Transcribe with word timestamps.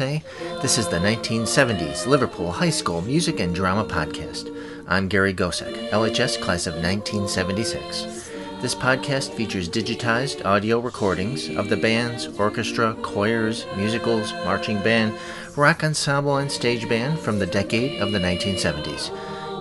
USA. 0.00 0.22
This 0.60 0.76
is 0.76 0.88
the 0.88 0.98
1970s 0.98 2.06
Liverpool 2.06 2.52
High 2.52 2.70
School 2.70 3.00
Music 3.00 3.40
and 3.40 3.54
Drama 3.54 3.82
Podcast. 3.82 4.54
I'm 4.86 5.08
Gary 5.08 5.32
Gocek, 5.32 5.88
LHS 5.88 6.38
class 6.38 6.66
of 6.66 6.74
1976. 6.74 8.30
This 8.60 8.74
podcast 8.74 9.32
features 9.32 9.70
digitized 9.70 10.44
audio 10.44 10.80
recordings 10.80 11.48
of 11.56 11.70
the 11.70 11.78
bands, 11.78 12.26
orchestra, 12.38 12.94
choirs, 13.00 13.64
musicals, 13.74 14.34
marching 14.44 14.82
band, 14.82 15.14
rock 15.56 15.82
ensemble, 15.82 16.36
and 16.36 16.52
stage 16.52 16.86
band 16.90 17.18
from 17.18 17.38
the 17.38 17.46
decade 17.46 18.02
of 18.02 18.12
the 18.12 18.18
1970s. 18.18 19.10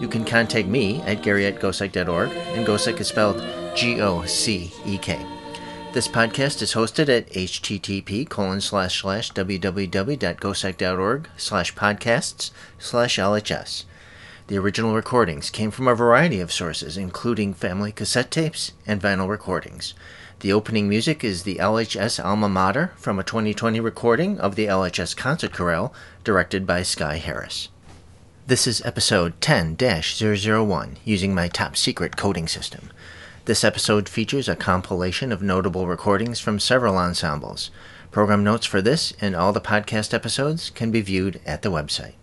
You 0.01 0.09
can 0.09 0.25
contact 0.25 0.67
me 0.67 1.01
at 1.03 1.23
gary 1.23 1.45
at 1.45 1.61
gocek.org, 1.61 2.31
and 2.31 2.67
Gocek 2.67 2.99
is 2.99 3.07
spelled 3.07 3.41
G 3.73 4.01
O 4.01 4.25
C 4.25 4.73
E 4.85 4.97
K. 4.97 5.34
This 5.95 6.09
podcast 6.09 6.61
is 6.61 6.73
hosted 6.73 7.07
at 7.07 7.29
http 7.29 8.27
colon 8.27 8.59
slash 8.59 9.01
slash 9.01 9.31
www.gocek.org 9.31 11.29
slash 11.37 11.73
podcasts 11.73 12.51
slash 12.77 13.17
LHS. 13.17 13.85
The 14.47 14.57
original 14.57 14.93
recordings 14.93 15.49
came 15.49 15.71
from 15.71 15.87
a 15.87 15.95
variety 15.95 16.41
of 16.41 16.51
sources, 16.51 16.97
including 16.97 17.53
family 17.53 17.93
cassette 17.93 18.29
tapes 18.29 18.73
and 18.85 19.01
vinyl 19.01 19.29
recordings. 19.29 19.93
The 20.41 20.51
opening 20.51 20.89
music 20.89 21.23
is 21.23 21.43
the 21.43 21.55
LHS 21.55 22.21
Alma 22.21 22.49
Mater 22.49 22.91
from 22.97 23.17
a 23.17 23.23
2020 23.23 23.79
recording 23.79 24.37
of 24.37 24.55
the 24.55 24.65
LHS 24.65 25.15
Concert 25.15 25.53
Chorale, 25.53 25.93
directed 26.25 26.67
by 26.67 26.83
Sky 26.83 27.19
Harris. 27.19 27.69
This 28.47 28.67
is 28.67 28.85
episode 28.85 29.39
10 29.39 29.77
001 29.77 30.97
using 31.05 31.33
my 31.33 31.47
top 31.47 31.77
secret 31.77 32.17
coding 32.17 32.49
system. 32.49 32.91
This 33.45 33.63
episode 33.63 34.09
features 34.09 34.49
a 34.49 34.55
compilation 34.55 35.31
of 35.31 35.43
notable 35.43 35.85
recordings 35.85 36.39
from 36.39 36.59
several 36.59 36.97
ensembles. 36.97 37.69
Program 38.09 38.43
notes 38.43 38.65
for 38.65 38.81
this 38.81 39.13
and 39.21 39.35
all 39.35 39.53
the 39.53 39.61
podcast 39.61 40.15
episodes 40.15 40.71
can 40.71 40.89
be 40.89 41.01
viewed 41.01 41.39
at 41.45 41.61
the 41.61 41.69
website. 41.69 42.13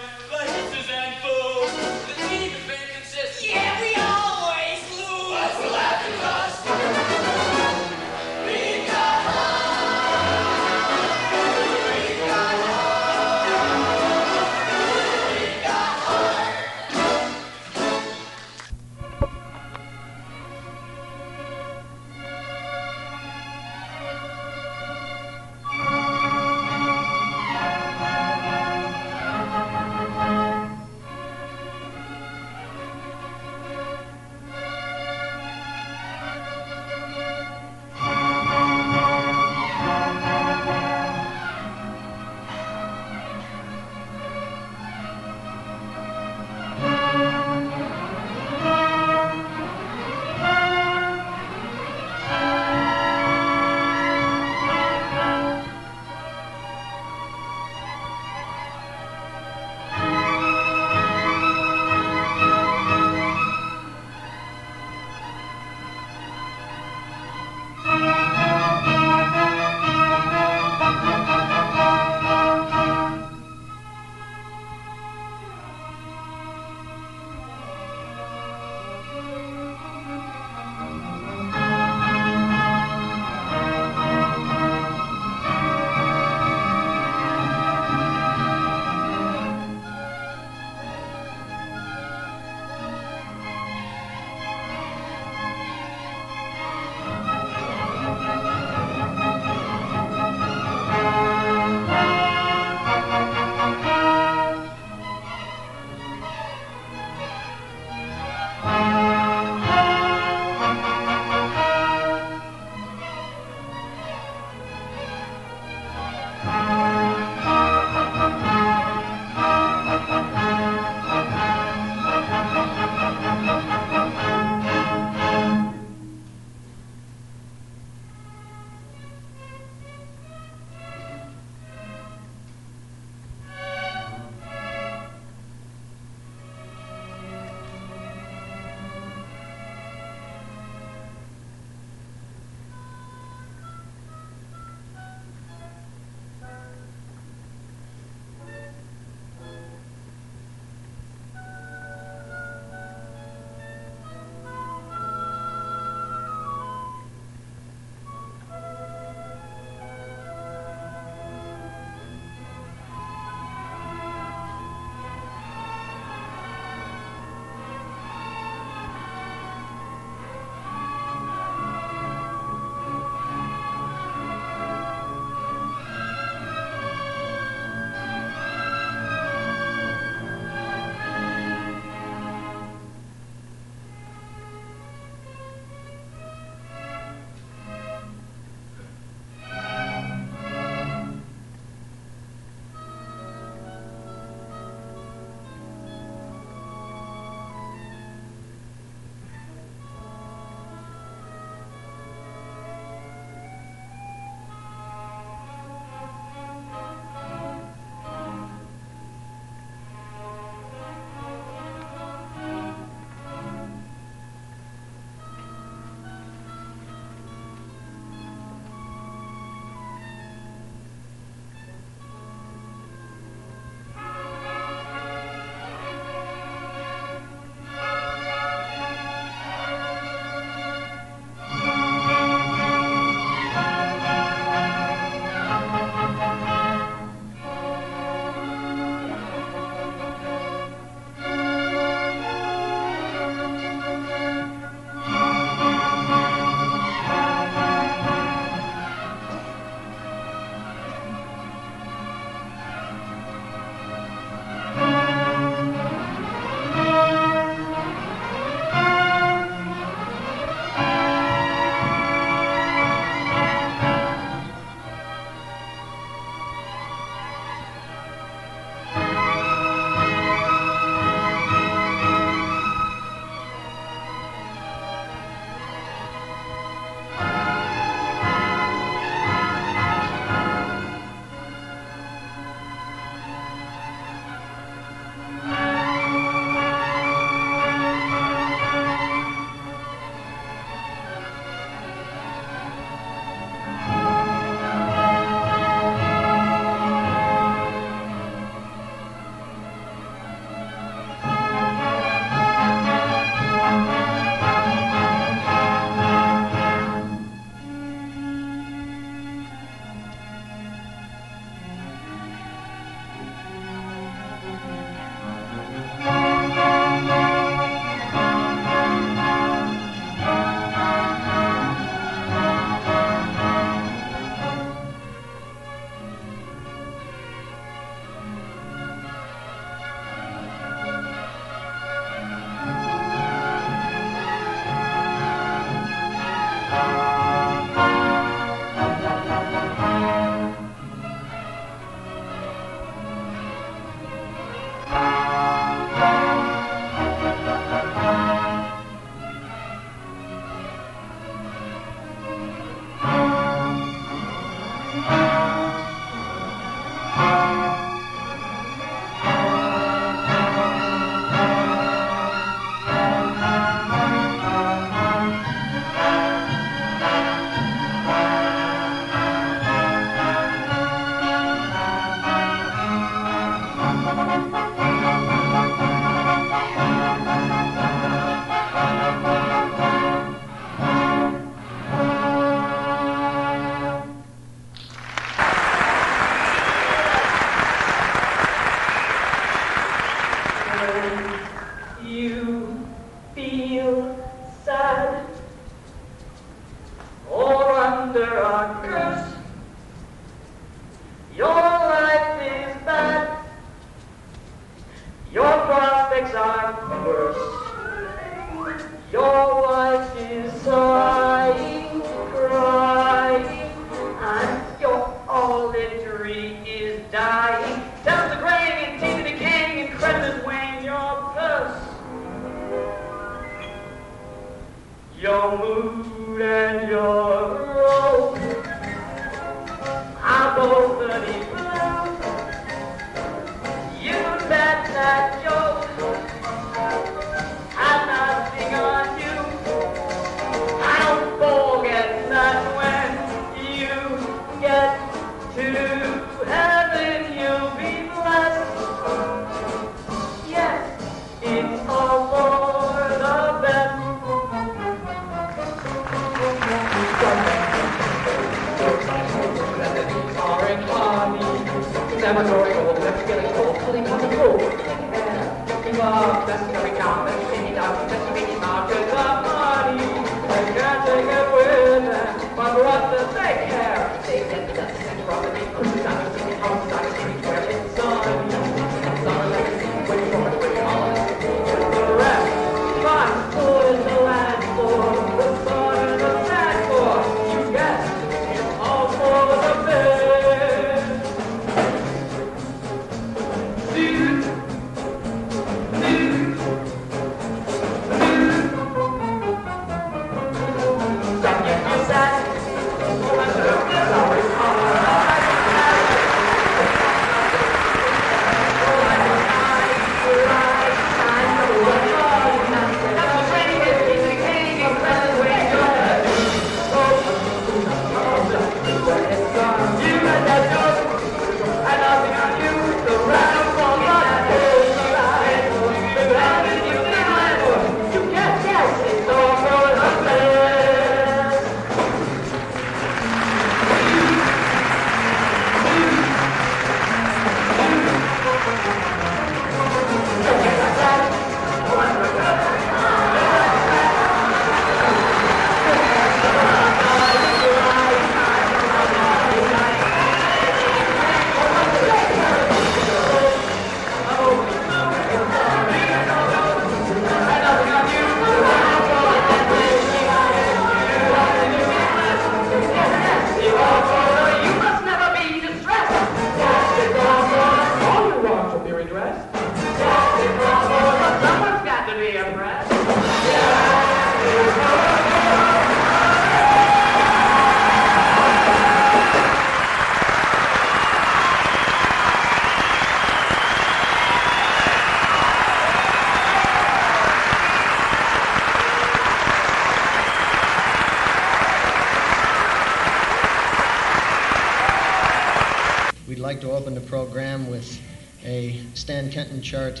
Chart 599.62 600.00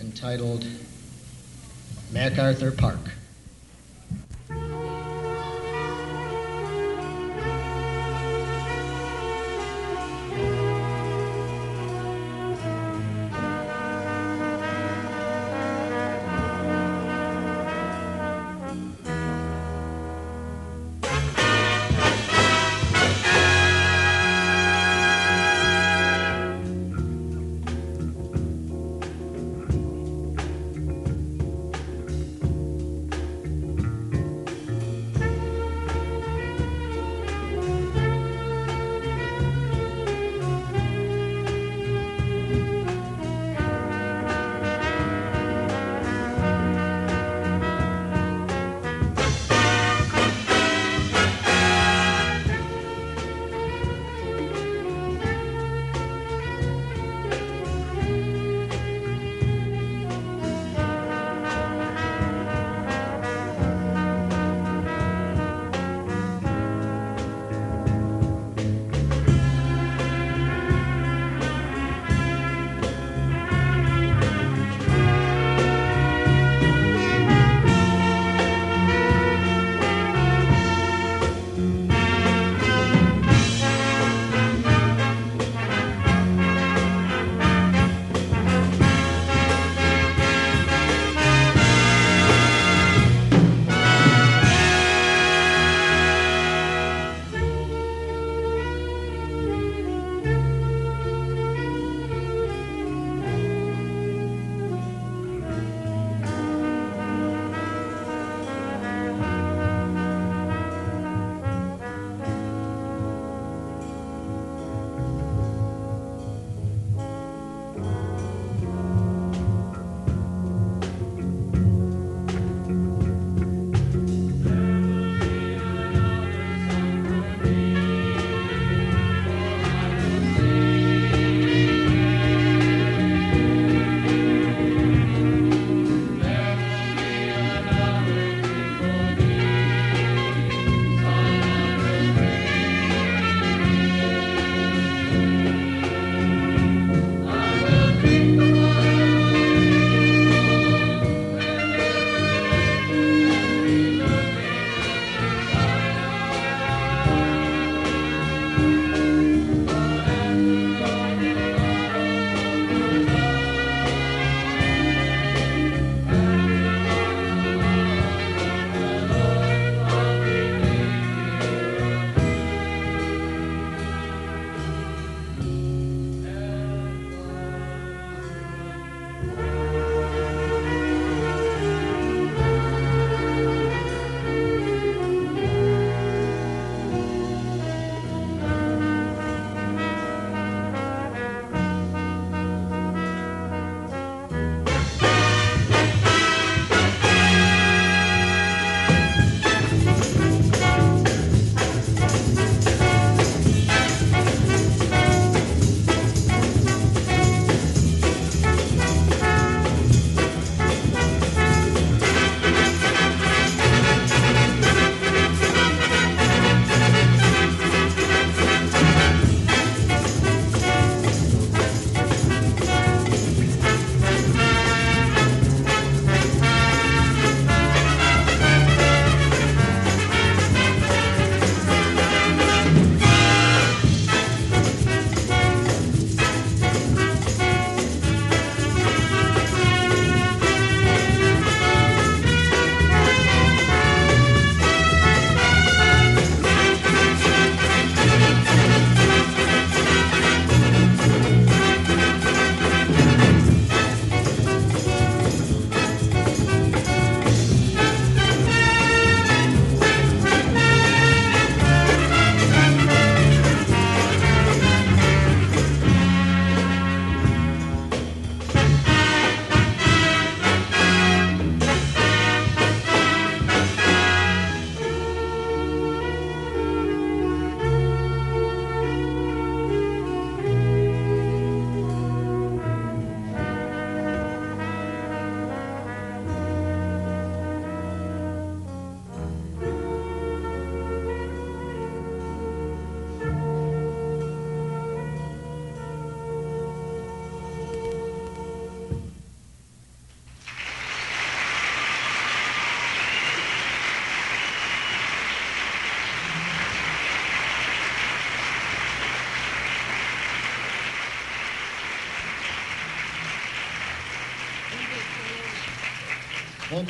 entitled 0.00 0.66
MacArthur 2.12 2.72
Park. 2.72 3.10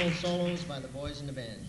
Solos 0.09 0.65
by 0.65 0.81
the 0.81 0.89
boys 0.89 1.21
in 1.21 1.27
the 1.27 1.33
band. 1.33 1.60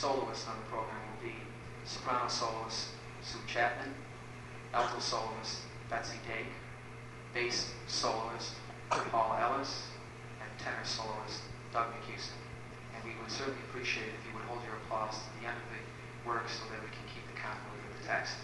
Soloists 0.00 0.48
on 0.48 0.56
the 0.56 0.68
program 0.72 0.96
will 1.12 1.28
be 1.28 1.36
soprano 1.84 2.24
soloist 2.26 2.88
Sue 3.20 3.36
Chapman, 3.46 3.92
alto 4.72 4.98
soloist 4.98 5.60
Betsy 5.90 6.16
Dake, 6.24 6.48
bass 7.34 7.74
soloist 7.86 8.56
Paul 8.88 9.36
Ellis, 9.36 9.92
and 10.40 10.48
tenor 10.56 10.88
soloist 10.88 11.44
Doug 11.70 11.92
McHuston. 11.92 12.40
And 12.96 13.04
we 13.04 13.12
would 13.20 13.30
certainly 13.30 13.60
appreciate 13.68 14.08
it 14.08 14.16
if 14.16 14.24
you 14.24 14.32
would 14.40 14.48
hold 14.48 14.64
your 14.64 14.80
applause 14.80 15.20
to 15.20 15.28
the 15.36 15.44
end 15.44 15.60
of 15.60 15.68
the 15.68 15.84
work 16.24 16.48
so 16.48 16.64
that 16.72 16.80
we 16.80 16.88
can 16.88 17.04
keep 17.12 17.28
the 17.28 17.36
continuity 17.36 17.84
of 17.92 18.00
the 18.00 18.08
text. 18.08 18.40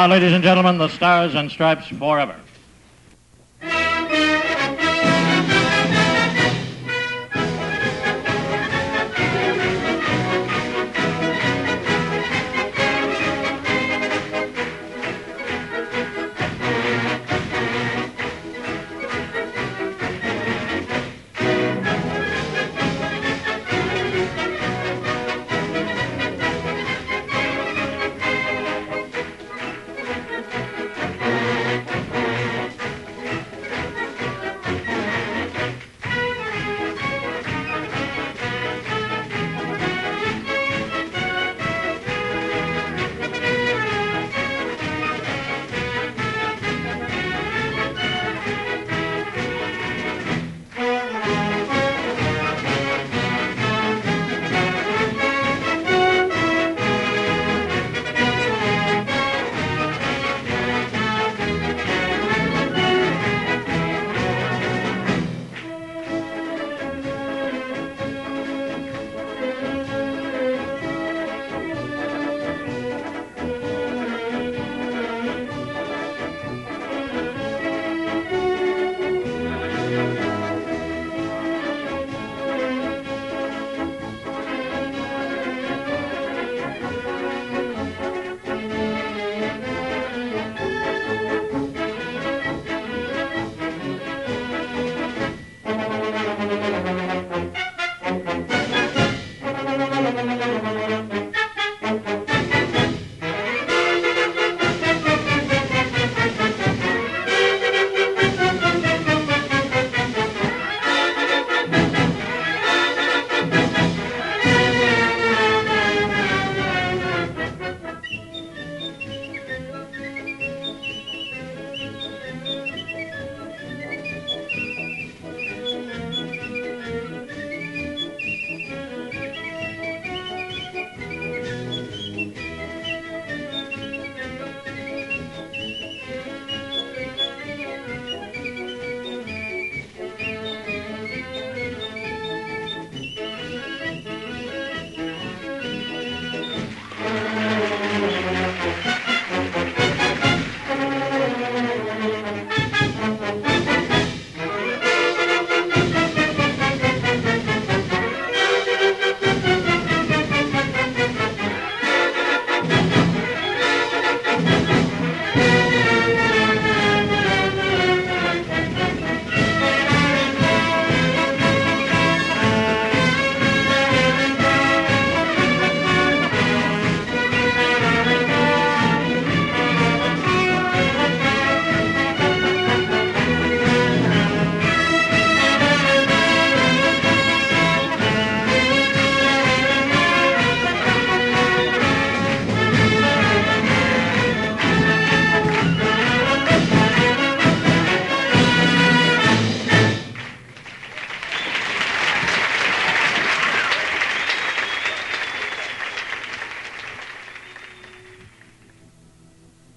Now, 0.00 0.06
ladies 0.06 0.32
and 0.32 0.42
gentlemen, 0.42 0.78
the 0.78 0.88
Stars 0.88 1.34
and 1.34 1.50
Stripes 1.50 1.88
Forever. 1.88 2.34